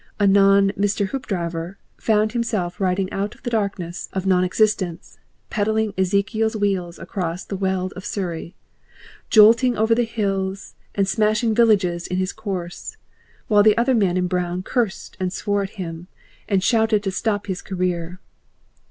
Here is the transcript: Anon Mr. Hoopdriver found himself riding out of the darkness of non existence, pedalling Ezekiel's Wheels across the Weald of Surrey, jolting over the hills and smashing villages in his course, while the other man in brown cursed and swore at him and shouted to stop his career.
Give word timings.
Anon 0.19 0.71
Mr. 0.71 1.09
Hoopdriver 1.09 1.77
found 1.99 2.31
himself 2.31 2.81
riding 2.81 3.07
out 3.11 3.35
of 3.35 3.43
the 3.43 3.51
darkness 3.51 4.09
of 4.13 4.25
non 4.25 4.43
existence, 4.43 5.19
pedalling 5.51 5.93
Ezekiel's 5.95 6.55
Wheels 6.55 6.97
across 6.97 7.45
the 7.45 7.55
Weald 7.55 7.93
of 7.93 8.03
Surrey, 8.03 8.55
jolting 9.29 9.77
over 9.77 9.93
the 9.93 10.01
hills 10.03 10.73
and 10.95 11.07
smashing 11.07 11.53
villages 11.53 12.07
in 12.07 12.17
his 12.17 12.33
course, 12.33 12.97
while 13.47 13.61
the 13.61 13.77
other 13.77 13.93
man 13.93 14.17
in 14.17 14.25
brown 14.25 14.63
cursed 14.63 15.15
and 15.19 15.31
swore 15.31 15.61
at 15.61 15.69
him 15.77 16.07
and 16.49 16.63
shouted 16.63 17.03
to 17.03 17.11
stop 17.11 17.45
his 17.45 17.61
career. 17.61 18.19